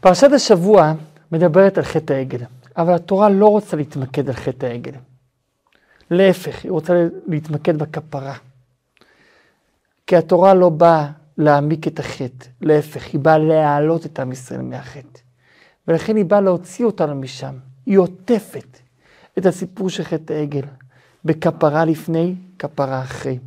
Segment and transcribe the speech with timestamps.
[0.00, 0.92] פרשת השבוע
[1.32, 2.38] מדברת על חטא העגל,
[2.76, 4.92] אבל התורה לא רוצה להתמקד על חטא העגל.
[6.10, 8.34] להפך, היא רוצה להתמקד בכפרה.
[10.06, 15.20] כי התורה לא באה להעמיק את החטא, להפך, היא באה להעלות את עם ישראל מהחטא.
[15.88, 17.54] ולכן היא באה להוציא אותנו משם.
[17.86, 18.78] היא עוטפת
[19.38, 20.64] את הסיפור של חטא העגל,
[21.24, 23.38] בכפרה לפני, כפרה אחרי.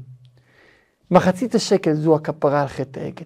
[1.11, 3.25] מחצית השקל זו הכפרה על חטא העגל.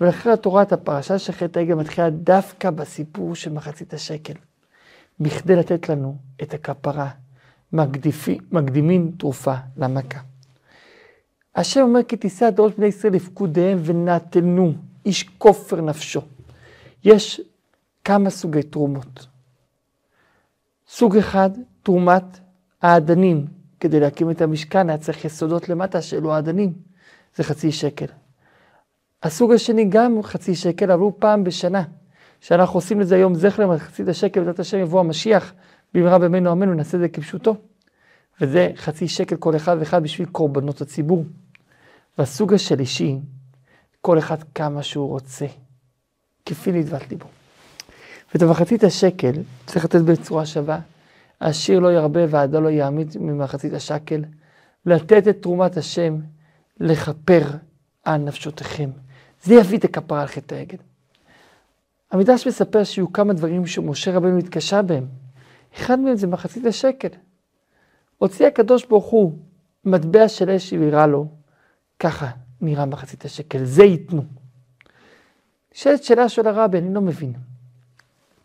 [0.00, 4.34] ולכן התורה את הפרשה של חטא העגל מתחילה דווקא בסיפור של מחצית השקל,
[5.20, 7.10] בכדי לתת לנו את הכפרה,
[7.72, 10.20] מקדיפי, מקדימין תרופה למכה.
[11.54, 14.72] השם אומר כי תישא ראש בני ישראל לפקודיהם ונתנו,
[15.06, 16.20] איש כופר נפשו.
[17.04, 17.40] יש
[18.04, 19.26] כמה סוגי תרומות.
[20.88, 21.50] סוג אחד,
[21.82, 22.38] תרומת
[22.82, 23.46] האדנים.
[23.80, 26.72] כדי להקים את המשכן היה צריך יסודות למטה שאלו האדנים.
[27.36, 28.06] זה חצי שקל.
[29.22, 31.82] הסוג השני גם חצי שקל, אבל הוא פעם בשנה.
[32.40, 35.52] שאנחנו עושים לזה היום זכר למחצית השקל, בעזרת השם יבוא המשיח,
[35.94, 37.56] במהרה בימינו עמנו, נעשה את זה כפשוטו.
[38.40, 41.24] וזה חצי שקל כל אחד ואחד בשביל קורבנות הציבור.
[42.18, 43.16] והסוג השלישי,
[44.00, 45.46] כל אחד כמה שהוא רוצה,
[46.46, 47.26] כפי נדבת ליבו.
[48.34, 49.32] ואת המחצית השקל
[49.66, 50.80] צריך לתת בצורה שווה.
[51.40, 54.24] העשיר לא ירבה ועדה לא יעמיד ממחצית השקל.
[54.86, 56.16] לתת את תרומת השם,
[56.80, 57.42] לכפר
[58.04, 58.90] על נפשותיכם.
[59.42, 60.78] זה יביא את הכפרה על חטא העגל.
[62.10, 65.06] המדרש מספר שיהיו כמה דברים שמשה רבנו התקשה בהם.
[65.76, 67.08] אחד מהם זה מחצית השקל.
[68.18, 69.38] הוציא הקדוש ברוך הוא
[69.84, 71.26] מטבע של אש והראה לו,
[71.98, 72.30] ככה
[72.60, 74.22] נראה מחצית השקל, זה ייתנו.
[75.74, 77.32] נשאלת שאלה של הרבי, אני לא מבין.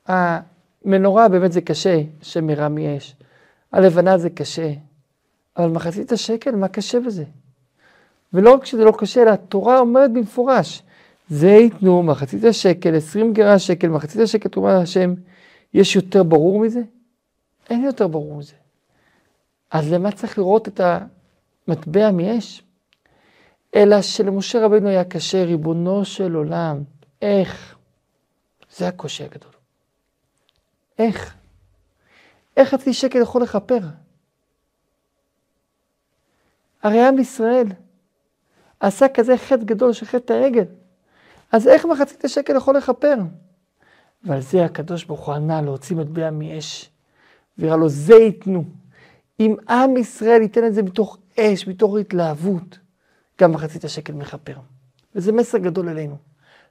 [0.06, 3.16] המנורה באמת זה קשה, שמראה מאש.
[3.72, 4.74] הלבנה זה קשה,
[5.58, 7.24] אבל מחצית השקל, מה קשה בזה?
[8.36, 10.84] ולא רק שזה לא קשה, אלא התורה אומרת במפורש,
[11.30, 15.14] זה ייתנו מחצית השקל, עשרים גרה שקל, מחצית השקל תרומה להשם.
[15.74, 16.82] יש יותר ברור מזה?
[17.70, 18.54] אין יותר ברור מזה.
[19.72, 20.82] אז למה צריך לראות את
[21.68, 22.64] המטבע מאש?
[23.76, 26.84] אלא שלמשה רבנו היה קשה, ריבונו של עולם,
[27.22, 27.76] איך?
[28.76, 29.52] זה הקושי הגדול.
[31.00, 31.36] איך?
[32.58, 33.80] איך חצי שקל יכול לכפר?
[36.84, 37.68] הרי עם ישראל
[38.80, 40.66] עשה כזה חטא גדול של חטא העגל.
[41.52, 43.16] אז איך מחצית השקל יכול לכפר?
[44.24, 46.90] ועל זה הקדוש ברוך הוא ענה להוציא מטבע מאש,
[47.58, 48.64] ויראה לו זה ייתנו.
[49.40, 52.80] אם עם ישראל ייתן את זה מתוך אש, מתוך התלהבות,
[53.42, 54.58] גם מחצית השקל מכפר.
[55.16, 56.18] וזה מסר גדול אלינו,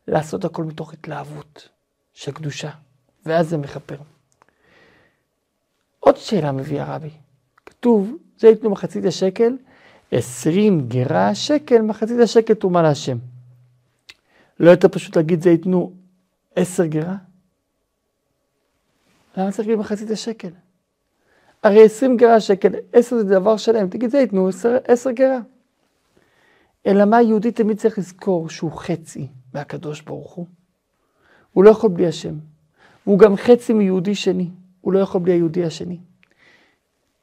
[0.09, 1.69] לעשות הכל מתוך התלהבות
[2.13, 2.71] של קדושה,
[3.27, 3.97] ואז זה מכפר.
[6.01, 7.11] עוד שאלה מביא הרבי.
[7.67, 9.57] כתוב, זה ייתנו מחצית השקל,
[10.17, 13.19] עשרים גרה שקל, מחצית השקל תרומה להשם.
[14.61, 15.93] לא יותר פשוט להגיד זה ייתנו
[16.57, 17.17] עשר גרה?
[19.37, 20.49] למה צריך להגיד מחצית השקל?
[21.63, 25.39] הרי עשרים גרה שקל, עשר זה דבר שלם, תגיד זה ייתנו עשר, עשר גרה.
[26.87, 30.47] אלא מה יהודי תמיד צריך לזכור שהוא חצי מהקדוש ברוך הוא.
[31.53, 32.35] הוא לא יכול בלי השם.
[33.07, 35.99] והוא גם חצי מיהודי שני, הוא לא יכול בלי היהודי השני.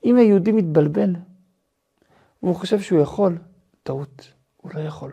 [0.06, 1.16] אם היהודי מתבלבל,
[2.44, 3.38] והוא חושב שהוא יכול,
[3.84, 5.12] טעות, הוא לא יכול.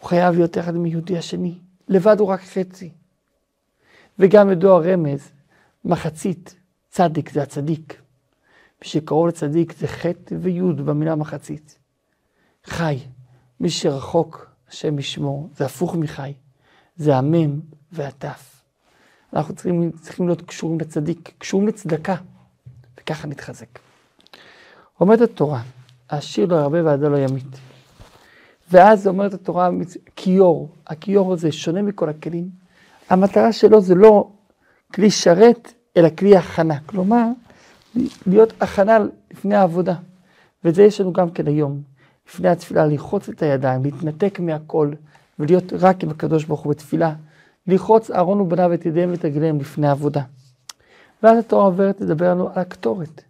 [0.00, 1.58] הוא חייב להיות יחד עם יהודי השני.
[1.88, 2.90] לבד הוא רק חצי.
[4.18, 5.30] וגם ידוע רמז,
[5.84, 6.54] מחצית,
[6.90, 8.00] צדיק זה הצדיק.
[8.82, 11.78] מי שקרוב לצדיק זה חטא ויוד במילה מחצית.
[12.64, 12.98] חי,
[13.60, 16.32] מי שרחוק, השם ישמור, זה הפוך מחי.
[16.96, 17.60] זה המם
[17.92, 18.62] והתף.
[19.32, 22.14] אנחנו צריכים, צריכים להיות קשורים לצדיק, קשורים לצדקה,
[23.00, 23.78] וככה נתחזק.
[25.00, 25.62] אומרת התורה,
[26.10, 27.58] העשיר לא ירבה ועדה לא ימית.
[28.70, 29.70] ואז אומרת התורה,
[30.16, 32.48] כיור, הכיור הזה שונה מכל הכלים.
[33.10, 34.30] המטרה שלו זה לא
[34.94, 36.78] כלי שרת, אלא כלי הכנה.
[36.86, 37.24] כלומר,
[38.26, 38.98] להיות הכנה
[39.30, 39.94] לפני העבודה.
[40.64, 41.82] וזה יש לנו גם כן היום.
[42.28, 44.92] לפני התפילה, ללחוץ את הידיים, להתנתק מהכל,
[45.38, 47.14] ולהיות רק עם הקדוש ברוך הוא בתפילה.
[47.66, 50.22] ללחוץ אהרון ובניו את ידיהם ואת רגליהם לפני העבודה.
[51.22, 53.22] ואז התורה עוברת לדבר לנו על הקטורת.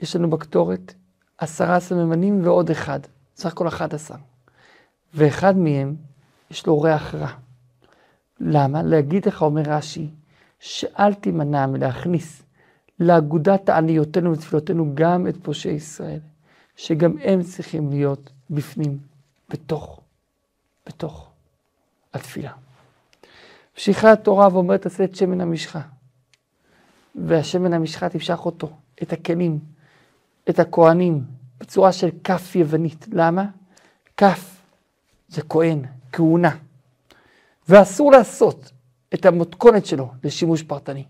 [0.00, 0.94] יש לנו בקטורת
[1.38, 3.00] עשרה סממנים ועוד אחד,
[3.36, 4.14] סך הכל אחד עשר.
[5.14, 5.96] ואחד מהם
[6.50, 7.28] יש לו ריח רע.
[8.40, 8.82] למה?
[8.82, 10.08] להגיד לך, אומר רש"י,
[10.60, 12.42] שאל תימנע מלהכניס
[13.00, 16.20] לאגודת תעניותינו ותפילותינו גם את פושעי ישראל,
[16.76, 18.98] שגם הם צריכים להיות בפנים,
[19.48, 20.00] בתוך,
[20.86, 21.30] בתוך
[22.14, 22.52] התפילה.
[23.74, 25.80] ממשיכה התורה ואומרת, תעשה את שמן המשחה.
[27.14, 28.70] והשמן המשחה תמשך אותו,
[29.02, 29.58] את הכלים,
[30.50, 31.24] את הכהנים,
[31.60, 33.06] בצורה של כף יוונית.
[33.12, 33.44] למה?
[34.16, 34.56] כף
[35.28, 36.56] זה כהן, כהונה.
[37.68, 38.72] ואסור לעשות
[39.14, 41.04] את המתכונת שלו לשימוש פרטני,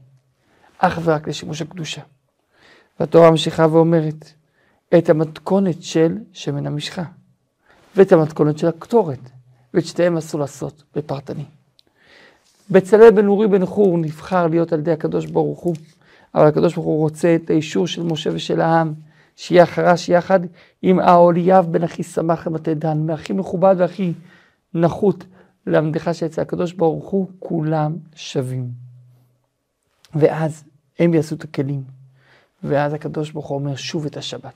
[0.78, 2.02] אך ורק לשימוש הקדושה.
[3.00, 4.32] והתורה ממשיכה ואומרת,
[4.98, 7.02] את המתכונת של שמן המשחה,
[7.96, 9.30] ואת המתכונת של הקטורת,
[9.74, 11.44] ואת שתיהם אסור לעשות בפרטני.
[12.70, 15.74] בצלאל בן אורי בן חור נבחר להיות על ידי הקדוש ברוך הוא,
[16.34, 18.94] אבל הקדוש ברוך הוא רוצה את האישור של משה ושל העם,
[19.38, 20.40] שיהיה חרש יחד
[20.82, 24.12] עם האוליאב בן אחי סמך למטה דן, מהכי מכובד והכי
[24.74, 25.24] נחות
[25.66, 28.70] למדך שיצא הקדוש ברוך הוא, כולם שווים.
[30.14, 30.64] ואז
[30.98, 31.82] הם יעשו את הכלים,
[32.62, 34.54] ואז הקדוש ברוך הוא אומר, שוב את השבת.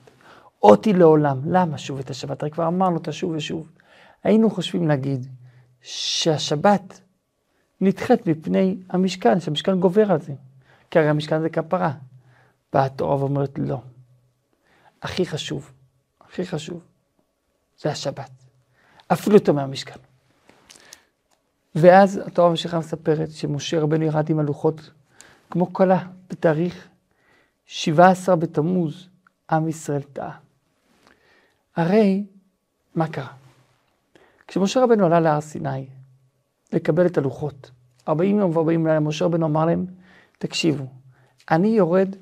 [0.63, 1.41] אותי לעולם.
[1.47, 2.43] למה שוב את השבת?
[2.43, 3.71] הרי כבר אמרנו אותה שוב ושוב.
[4.25, 5.27] היינו חושבים להגיד
[5.83, 7.01] שהשבת
[7.81, 10.33] נדחית מפני המשכן, שהמשכן גובר על זה.
[10.91, 11.93] כי הרי המשכן זה כפרה.
[12.73, 13.81] באה התורה ואומרת לא.
[15.03, 15.73] הכי חשוב,
[16.21, 16.85] הכי חשוב,
[17.79, 18.31] זה השבת.
[19.13, 19.99] אפילו יותר מהמשכן.
[21.75, 24.91] ואז התורה ממשיכה מספרת שמשה רבנו ירד עם הלוחות
[25.51, 26.89] כמו כלה בתאריך
[27.67, 29.09] 17 בתמוז,
[29.51, 30.39] עם ישראל טעה.
[31.77, 32.25] הרי,
[32.95, 33.33] מה קרה?
[34.47, 35.87] כשמשה רבנו עלה להר סיני
[36.73, 37.71] לקבל את הלוחות,
[38.09, 39.87] 40 יום ו-40 לילה, משה רבנו אמר להם,
[40.39, 40.85] תקשיבו,
[41.51, 42.17] אני יורד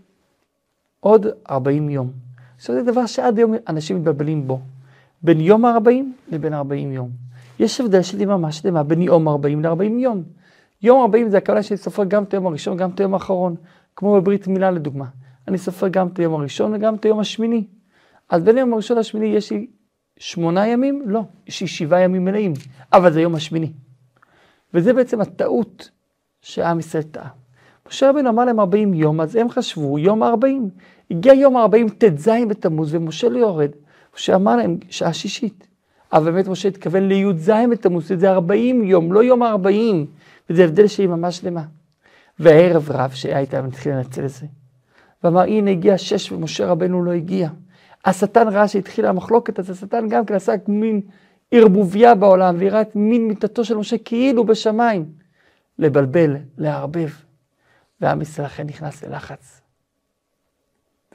[1.01, 2.30] עוד 40 יום.
[2.61, 4.61] עכשיו זה דבר שעד היום אנשים מתבלבלים בו,
[5.23, 7.11] בין יום ה-40 לבין 40 יום.
[7.59, 10.23] יש הבדל של יממה שלמה בין יום 40 ל-40 יום.
[10.83, 13.57] יום 40 זה הכוונה שאני סופר גם את היום הראשון וגם את היום האחרון,
[13.97, 15.05] כמו בברית מילה לדוגמה.
[15.49, 17.65] אני סופר גם את היום הראשון וגם את היום השמיני.
[18.29, 19.67] אז בין היום הראשון לשמיני יש לי
[20.19, 21.03] שמונה ימים?
[21.07, 22.53] לא, יש לי שבעה ימים מלאים,
[22.93, 23.73] אבל זה יום השמיני.
[24.75, 25.91] וזה בעצם הטעות
[26.41, 27.29] שעם ישראל טעה.
[27.89, 30.71] משה רבינו אמר להם 40 יום, אז הם חשבו יום 40.
[31.11, 33.71] הגיע יום 40 ט"ז בתמוז ומשה לא יורד.
[34.15, 35.67] משה אמר להם שעה שישית.
[36.13, 40.07] אבל באמת משה התכוון לי"ז בתמוז, זה 40 יום, לא יום 40.
[40.51, 41.63] וזה הבדל שהיא ממש שלמה.
[42.39, 44.47] והערב רב שהיה איתם התחיל לנצל את זה.
[45.25, 47.49] ואמר הנה הגיע שש ומשה רבנו לא הגיע.
[48.05, 51.01] השטן ראה שהתחילה המחלוקת, אז השטן גם כן עשה מין
[51.51, 55.05] ערבוביה בעולם, והראה את מין מיטתו של משה כאילו בשמיים.
[55.79, 57.11] לבלבל, לערבב.
[58.01, 59.60] ועם ישראל אכן נכנס ללחץ.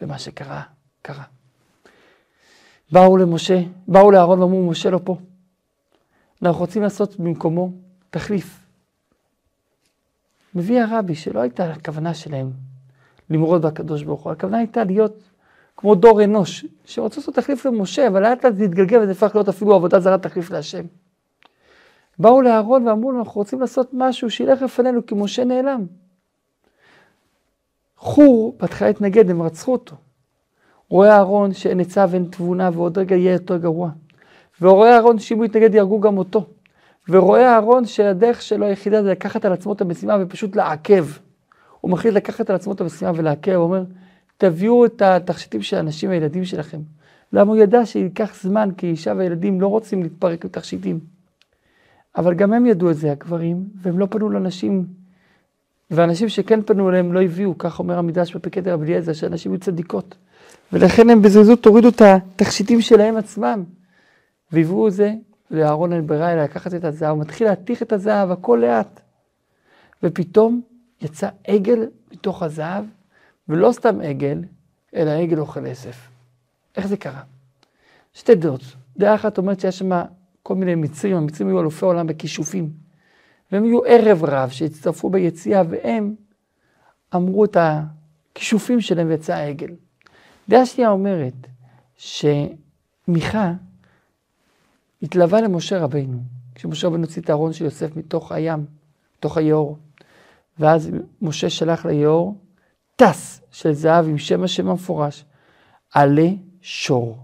[0.02, 0.62] ומה שקרה,
[1.02, 1.24] קרה.
[2.92, 5.18] באו למשה, באו לאהרון ואמרו, משה לא פה.
[6.42, 7.72] אנחנו רוצים לעשות במקומו
[8.10, 8.60] תחליף.
[10.56, 12.52] מביא הרבי שלא הייתה הכוונה שלהם
[13.30, 15.24] למרוד בקדוש ברוך הוא, הכוונה הייתה להיות
[15.78, 19.50] כמו דור אנוש, שרוצה לעשות תחליף למשה, אבל לאט לאט זה התגלגל וזה הפך להיות
[19.50, 20.86] אפילו עבודה זרה תחליף להשם.
[22.20, 25.86] באו לאהרון ואמרו לו, אנחנו רוצים לעשות משהו שילך לפנינו, כי משה נעלם.
[27.98, 29.96] חור בהתחלה התנגד, הם רצחו אותו.
[30.90, 33.90] רואה אהרון שאין עצה ואין תבונה ועוד רגע יהיה יותר גרוע.
[34.62, 36.46] ורואה אהרון שאם הוא יתנגד יהרגו גם אותו.
[37.10, 41.06] ורואה אהרון שהדרך שלו היחידה זה לקחת על עצמו את המשימה ופשוט לעכב.
[41.82, 43.84] הוא מחליט לקחת על עצמו את המשימה ולעכב, הוא אומר,
[44.38, 46.80] תביאו את התכשיטים של האנשים והילדים שלכם.
[47.34, 51.00] למה הוא ידע שייקח זמן, כי אישה וילדים לא רוצים להתפרק בתכשיטים.
[52.18, 54.86] אבל גם הם ידעו את זה, הגברים, והם לא פנו לנשים.
[55.92, 60.16] ואנשים שכן פנו אליהם לא הביאו, כך אומר המדרש בפקד רבי אליעזר, שאנשים היו צדיקות.
[60.74, 63.64] ולכן הם בזריזות הורידו את התכשיטים שלהם עצמם.
[64.52, 65.14] והביאו את זה
[65.52, 69.00] לאהרון אלבראי לקחת את הזהב, הוא מתחיל להתיך את הזהב, הכל לאט.
[70.04, 70.62] ופתאום
[71.02, 72.86] יצא עגל מתוך הזהב,
[73.50, 74.44] ולא סתם עגל,
[74.96, 76.08] אלא עגל אוכל עשף.
[76.78, 77.22] איך זה קרה?
[78.14, 78.62] שתי דעות.
[78.98, 80.02] דעה אחת אומרת שיש שם
[80.44, 82.85] כל מיני מצרים, המצרים היו אלופי עולם בכישופים.
[83.56, 86.16] והם היו ערב רב שהצטרפו ביציאה, והם
[87.16, 89.72] אמרו את הכישופים שלהם ויצא העגל.
[90.50, 91.34] דעה שנייה אומרת
[91.98, 93.54] שמיכה
[95.02, 96.18] התלווה למשה רבינו,
[96.56, 98.66] כשמשה רבינו הוציא את הארון של יוסף מתוך הים,
[99.18, 99.78] מתוך היאור.
[100.60, 102.38] ואז משה שלח ליאור
[102.96, 105.26] טס של זהב עם שם השם המפורש,
[105.94, 106.30] עלה
[106.62, 107.18] שור.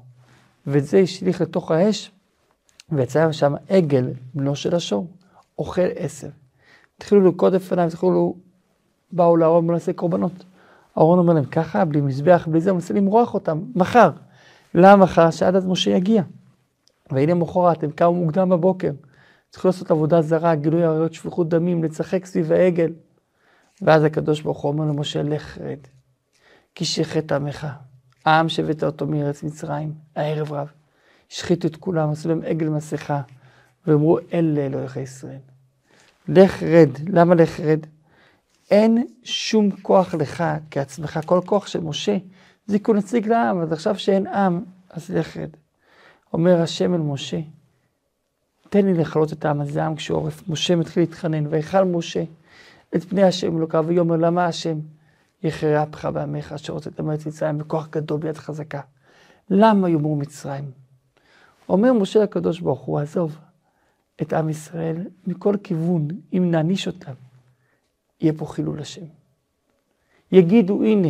[0.68, 2.12] וזה השליך לתוך האש,
[2.92, 5.08] ויצא שם עגל, בנו של השור,
[5.62, 6.30] אוכל עשר.
[6.98, 8.36] התחילו לרקוד לפניו, התחילו,
[9.12, 10.46] באו לארון ולעשה קורבנות.
[10.98, 14.12] אהרון אומר להם, ככה, בלי מזבח, בלי זה, הוא מנסה למרוח אותם, מחר.
[14.74, 15.32] למה מחר?
[15.32, 16.24] שעד אז משה יגיע.
[17.12, 18.92] והנה מחרת, הם קמו מוקדם בבוקר.
[19.50, 22.94] צריכים לעשות עבודה זרה, גילוי עריות, שפיכות דמים, לשחק סביב העגל.
[23.82, 25.80] ואז הקדוש ברוך הוא אומר למשה, לך רד,
[26.76, 27.68] כי שחט עמך.
[28.26, 30.72] העם שהבאת אותו מארץ מצרים, הערב רב.
[31.32, 33.22] השחיתו את כולם, עשו להם עגל מסכה,
[33.88, 35.51] ואמרו, אלה אלוהיך ישראל.
[36.36, 36.90] לך רד.
[37.08, 37.80] למה לך רד?
[38.72, 42.18] אין שום כוח לך כעצמך, כל כוח של משה,
[42.66, 45.50] זה כי נציג לעם, אז עכשיו שאין עם, אז לך רד.
[46.34, 47.40] אומר השם אל משה,
[48.70, 50.50] תן לי לכלות את העם הזה, העם כשהוא עורף.
[50.50, 52.24] משה מתחיל להתחנן, ויכל משה
[52.96, 54.80] את פני השם אלוקיו, ויאמר למה השם
[55.44, 58.82] יכרה אפך בעמך אשר הוצאת מארץ מצרים בכוח גדול ביד חזקה.
[59.50, 60.72] למה יאמרו מצרים?
[61.70, 63.38] אומר משה לקדוש ברוך הוא, עזוב
[64.22, 64.98] את עם ישראל
[65.28, 67.14] מכל כיוון, אם נעניש אותם,
[68.22, 69.06] יהיה פה חילול השם.
[70.32, 71.10] יגידו, הנה,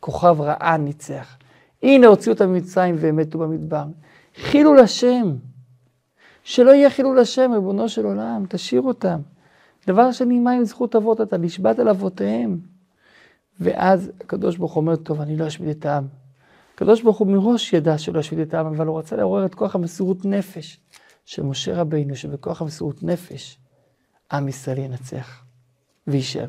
[0.00, 1.36] כוכב רעה ניצח.
[1.82, 3.84] הנה הוציאו אותם ממצרים והם מתו במדבר.
[4.36, 5.36] חילול השם.
[6.44, 9.20] שלא יהיה חילול השם, ריבונו של עולם, תשאיר אותם.
[9.86, 12.58] דבר שני, מה עם זכות אבות אתה נשבעת על אבותיהם?
[13.60, 16.04] ואז הקדוש ברוך הוא אומר, טוב, אני לא אשמיד את העם.
[16.74, 19.74] הקדוש ברוך הוא מראש ידע שלא ישמיד את העם, אבל הוא רצה לעורר את כוח
[19.74, 20.80] המסירות נפש
[21.30, 23.58] של משה רבינו, שבכוח המסירות נפש,
[24.32, 25.44] עם ישראל ינצח
[26.06, 26.48] ויישאר.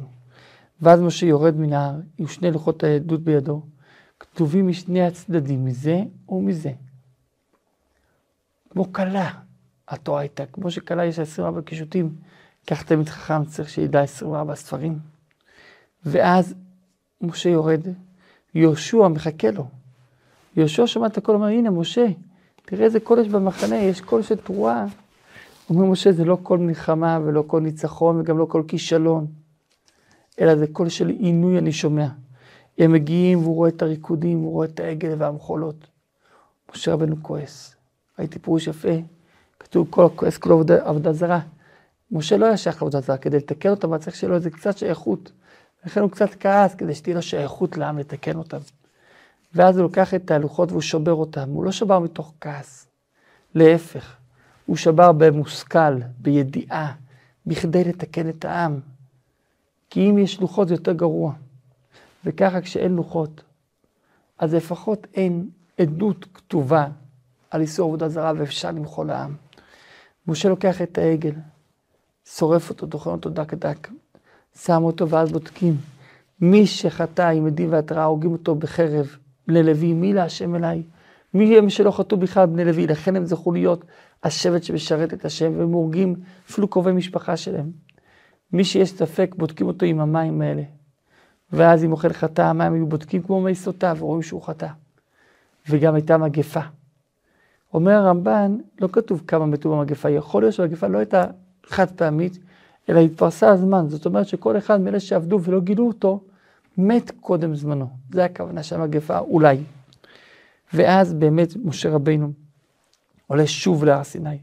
[0.82, 3.62] ואז משה יורד מן ההר עם שני לוחות העדות בידו,
[4.20, 6.72] כתובים משני הצדדים, מזה ומזה.
[8.70, 9.32] כמו כלה,
[9.88, 12.16] התורה הייתה, כמו שכלה יש 24 קישוטים,
[12.68, 15.00] כך תלמיד חכם צריך שידע 24 ספרים.
[16.06, 16.56] ואז
[17.22, 17.82] משה יורד,
[18.56, 19.68] יהושע מחכה לו.
[20.56, 22.06] יהושע שמע את הכל, אומר, הנה משה,
[22.65, 24.86] תראה איזה קול יש במחנה, יש קול של תרועה.
[25.70, 29.27] אומר משה, זה לא קול מלחמה ולא קול ניצחון וגם לא קול כישלון,
[30.41, 32.08] אלא זה קול של עינוי אני שומע.
[32.77, 35.88] הם מגיעים והוא רואה את הריקודים, הוא רואה את העגל והמחולות.
[36.72, 37.75] משה רבנו כועס.
[38.20, 38.96] ראיתי פירוש יפה,
[39.60, 41.39] כתוב כל הכועס כולו עבודה זרה.
[42.12, 45.32] משה לא היה שייך לעבודה זרה, כדי לתקן אותם, צריך שיהיה לו איזה קצת שייכות.
[45.86, 48.58] לכן הוא קצת כעס, כדי שתהיה לו שייכות לעם לתקן אותם.
[49.53, 51.50] ואז הוא לוקח את הלוחות והוא שובר אותם.
[51.50, 52.88] הוא לא שבר מתוך כעס,
[53.55, 54.15] להפך.
[54.65, 56.93] הוא שבר במושכל, בידיעה,
[57.46, 58.79] בכדי לתקן את העם.
[59.89, 61.34] כי אם יש לוחות זה יותר גרוע.
[62.25, 63.43] וככה כשאין לוחות,
[64.39, 66.88] אז לפחות אין עדות כתובה
[67.50, 69.36] על איסור עבודה זרה ואפשר למחול לעם.
[70.27, 71.34] משה לוקח את העגל,
[72.25, 73.88] שורף אותו, טוחן אותו דק דק,
[74.55, 75.77] שם אותו ואז בודקים.
[76.41, 79.17] מי שחטא עם עדים והתראה, הורגים אותו בחרב,
[79.48, 80.84] בני לוי, מי להשם אליי?
[81.34, 82.88] מי הם שלא חטאו בכלל בני לוי?
[82.88, 83.86] לכן הם זכו להיות
[84.24, 86.16] השבט שמשרת את השם, והם הורגים
[86.50, 87.72] אפילו קרובי משפחה שלהם.
[88.54, 90.64] מי שיש ספק, בודקים אותו עם המים האלה.
[91.54, 94.68] ואז אם אוכל חטא, המים היו בודקים כמו מי סוטה, ורואים שהוא חטא.
[95.70, 96.60] וגם הייתה מגפה.
[97.74, 101.26] אומר הרמב"ן, לא כתוב כמה מתו במגפה, יכול להיות שהמגפה לא הייתה
[101.66, 102.40] חד פעמית,
[102.90, 103.90] אלא התפרסה הזמן.
[103.90, 106.24] זאת אומרת שכל אחד מאלה שעבדו ולא גילו אותו,
[106.78, 107.90] מת קודם זמנו.
[108.12, 109.58] זה הכוונה של המגפה, אולי.
[110.74, 112.32] ואז באמת משה רבינו
[113.28, 114.38] עולה שוב להר סיני,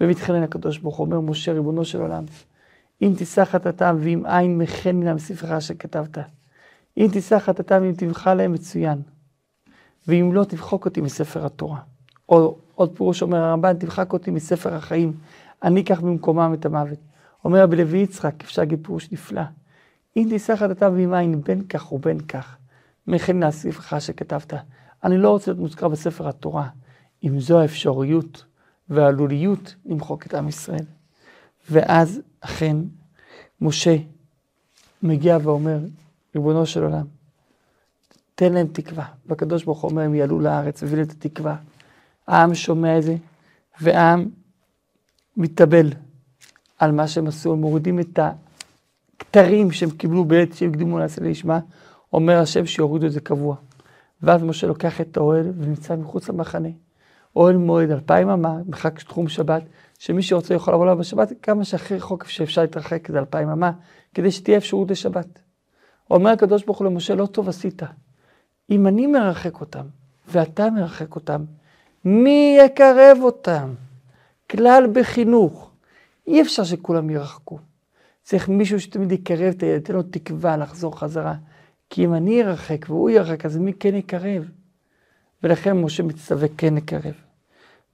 [0.00, 2.24] ומתחנן לקדוש ברוך הוא, אומר משה ריבונו של עולם,
[3.02, 6.18] אם תישא חטאתם ואם אין מחן מן מספרך אשר כתבת.
[6.98, 9.02] אם תישא חטאתם ואם תבחר להם מצוין.
[10.08, 11.80] ואם לא, תבחוק אותי מספר התורה.
[12.28, 15.12] או עוד פירוש אומר הרמב"ן, תבחק אותי מספר החיים,
[15.62, 16.98] אני אקח במקומם את המוות.
[17.44, 19.42] אומר רבי לוי יצחק, אפשר להגיד פירוש נפלא.
[20.16, 22.56] אם תישא חטאתם ואם אין בין כך ובין כך,
[23.06, 24.52] מן הספרך שכתבת.
[25.04, 26.68] אני לא רוצה להיות מוזכר בספר התורה,
[27.24, 28.44] אם זו האפשריות
[28.88, 30.84] והעלוליות למחוק את עם ישראל.
[31.70, 32.76] ואז אכן
[33.60, 33.96] משה
[35.02, 35.78] מגיע ואומר,
[36.34, 37.06] ריבונו של עולם,
[38.34, 39.04] תן להם תקווה.
[39.26, 41.56] והקדוש ברוך הוא אומר, הם יעלו לארץ, והביא להם את התקווה.
[42.26, 43.16] העם שומע את זה,
[43.80, 44.28] והעם
[45.36, 45.92] מתאבל
[46.78, 48.18] על מה שהם עשו, הם מורידים את
[49.28, 51.58] הכתרים שהם קיבלו בעת שהם הקדימו לעשה לישמע,
[52.12, 53.56] אומר השם שיורידו את זה קבוע.
[54.22, 56.68] ואז משה לוקח את האוהל ונמצא מחוץ למחנה.
[57.36, 59.62] אוהל מועד, אלפיים אמה, מרחק תחום שבת,
[59.98, 63.72] שמי שרוצה יכול לבוא אליו בשבת, כמה שהכי רחוק שאפשר להתרחק, זה אלפיים אמה,
[64.14, 65.38] כדי שתהיה אפשרות לשבת.
[66.10, 67.82] אומר הקדוש ברוך הוא למשה, לא טוב עשית.
[68.70, 69.86] אם אני מרחק אותם,
[70.28, 71.44] ואתה מרחק אותם,
[72.04, 73.74] מי יקרב אותם?
[74.50, 75.70] כלל בחינוך.
[76.26, 77.58] אי אפשר שכולם ירחקו.
[78.28, 81.34] צריך מישהו שתמיד יקרב את הילד, תן לו תקווה לחזור חזרה.
[81.90, 84.50] כי אם אני ארחק והוא ירחק, אז מי כן יקרב?
[85.42, 87.14] ולכן משה מצטווה כן לקרב.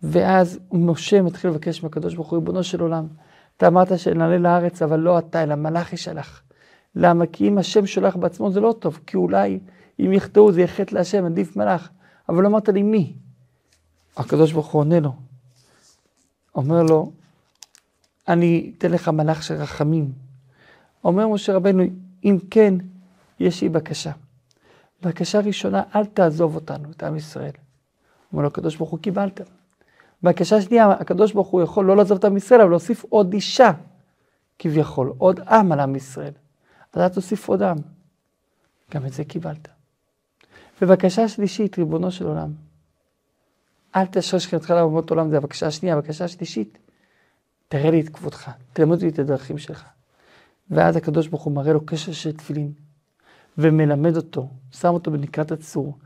[0.03, 3.07] ואז משה מתחיל לבקש מהקדוש ברוך הוא, ריבונו של עולם,
[3.57, 6.43] אתה אמרת שנעלה לארץ, אבל לא אתה, אלא מלאך ישלח.
[6.97, 7.26] למה?
[7.26, 9.59] כי אם השם שולח בעצמו זה לא טוב, כי אולי
[10.00, 11.91] אם יחטאו זה יהיה חטא להשם, עדיף מלאך.
[12.29, 13.14] אבל לא אמרת לי מי.
[14.17, 15.12] הקדוש ברוך הוא עונה לו.
[16.55, 17.12] אומר לו,
[18.28, 20.12] אני אתן לך מלאך של רחמים.
[21.04, 21.83] אומר משה רבנו,
[22.25, 22.75] אם כן,
[23.40, 24.12] יש לי בקשה.
[25.02, 27.52] בקשה ראשונה, אל תעזוב אותנו, את עם ישראל.
[28.33, 29.40] אומר לו, הקדוש ברוך הוא, קיבלת.
[30.23, 33.71] בקשה שנייה, הקדוש ברוך הוא יכול לא לעזוב את עם ישראל, אבל להוסיף עוד אישה,
[34.59, 36.33] כביכול, עוד עם על עם ישראל.
[36.93, 37.76] אז אל תוסיף עוד עם.
[38.90, 39.69] גם את זה קיבלת.
[40.83, 42.52] ובקשה שלישית, ריבונו של עולם,
[43.97, 45.97] אל תאשר שכנתך לאומות עולם, זה הבקשה השנייה.
[45.97, 46.78] הבקשה השלישית,
[47.68, 49.85] תראה לי את כבודך, תלמד לי את הדרכים שלך.
[50.71, 52.73] ואז הקדוש ברוך הוא מראה לו קשר של תפילין,
[53.59, 55.99] ומלמד אותו, שם אותו בנקרת הצור,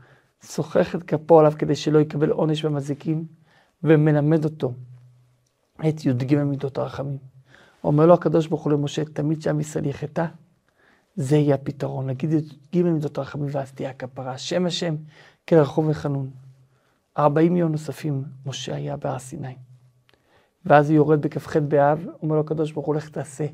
[0.43, 3.25] שוחח את כפו עליו כדי שלא יקבל עונש במזיקים,
[3.83, 4.73] ומלמד אותו
[5.89, 7.17] את י"ג מידות הרחמים.
[7.83, 10.25] אומר לו הקדוש ברוך הוא למשה, תמיד שעם ישראל יחטא,
[11.15, 12.09] זה יהיה הפתרון.
[12.09, 14.31] את י"ג מידות הרחמים ואז תהיה הכפרה.
[14.31, 14.95] השם השם,
[15.51, 16.29] רחום וחנון.
[17.17, 19.55] ארבעים יום נוספים משה היה בהר סיני.
[20.69, 23.45] ואז הוא יורד בכ"ח באב, אומר לו הקדוש ברוך הוא, לך תעשה.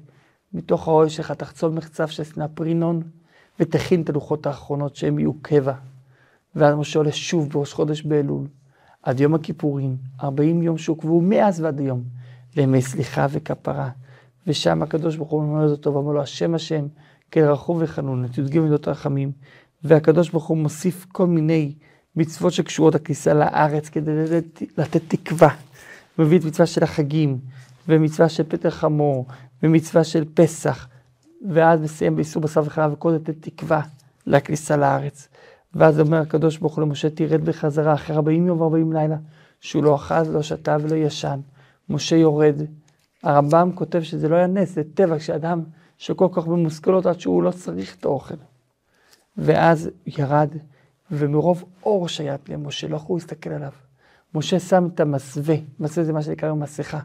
[0.53, 3.01] מתוך האוהל שלך תחצוב מחצב של סנפרינון,
[3.59, 5.73] ותכין את הלוחות האחרונות שהם יהיו קבע.
[6.55, 8.47] ואז משה עולה שוב בראש חודש באלול,
[9.03, 12.03] עד יום הכיפורים, 40 יום שעוקבו מאז ועד היום,
[12.57, 13.89] לימי סליחה וכפרה.
[14.47, 16.87] ושם הקדוש ברוך הוא מלמד אותו ואומר לו, השם השם,
[17.31, 19.31] כן רחום וחנון, את י"ג מידות הרחמים.
[19.83, 21.73] והקדוש ברוך הוא מוסיף כל מיני
[22.15, 25.49] מצוות שקשורות לכניסה לארץ כדי לתת, לתת תקווה.
[26.19, 27.39] מביא את מצווה של החגים,
[27.87, 29.25] ומצווה של פטר חמור,
[29.63, 30.87] ומצווה של פסח,
[31.49, 33.81] ואז מסיים באיסור בשר וחלב, וכל זה לתת תקווה
[34.27, 35.27] לכניסה לארץ.
[35.73, 39.15] ואז אומר הקדוש ברוך הוא למשה, תרד בחזרה אחרי 40 יום ו-40 לילה,
[39.59, 41.39] שהוא לא אכל ולא שתה ולא ישן.
[41.89, 42.55] משה יורד.
[43.23, 45.63] הרמב"ם כותב שזה לא היה נס, זה טבע, כשאדם
[45.97, 48.35] שכל כך במושכלות עד שהוא לא צריך את האוכל.
[49.37, 50.49] ואז ירד,
[51.11, 53.71] ומרוב אור שהיה פני משה, לא יכולו להסתכל עליו.
[54.35, 56.99] משה שם את המסווה, מסווה זה מה שנקרא מסכה.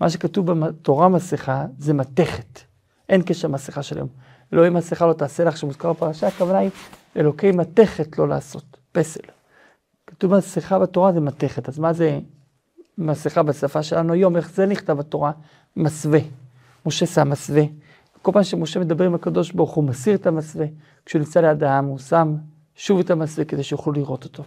[0.00, 2.60] מה שכתוב בתורה מסכה זה מתכת.
[3.08, 4.08] אין קשר מסכה של היום.
[4.52, 6.70] אלוהים מסכה לא תעשה לך, שמוזכר בפרשה, הכוונה היא
[7.16, 9.20] אלוקי מתכת לא לעשות, פסל.
[10.06, 12.18] כתוב מסכה בתורה זה מתכת, אז מה זה
[12.98, 14.36] מסכה בשפה שלנו היום?
[14.36, 15.32] איך זה נכתב בתורה?
[15.76, 16.20] מסווה.
[16.86, 17.62] משה שם מסווה.
[18.22, 20.66] כל פעם שמשה מדבר עם הקדוש ברוך הוא מסיר את המסווה.
[21.06, 22.36] כשהוא נמצא ליד העם הוא שם
[22.74, 24.42] שוב את המסווה כדי שיוכלו לראות אותו.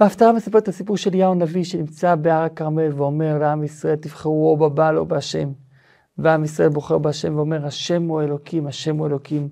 [0.00, 4.56] וההפטרה מספרת את הסיפור של אליהו הנביא שנמצא בהר הכרמל ואומר לעם ישראל תבחרו או
[4.56, 5.52] בבעל או בהשם.
[6.18, 9.48] ועם ישראל בוחר בהשם ואומר השם הוא אלוקים, השם הוא אלוקים.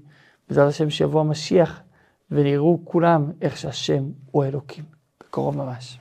[0.49, 1.83] בעזרת השם שיבוא המשיח
[2.31, 4.85] ונראו כולם איך שהשם הוא אלוקים.
[5.21, 5.95] בקרוב ממש.